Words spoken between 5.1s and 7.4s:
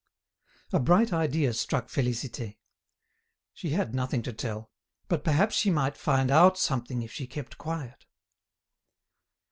perhaps she might find out something if she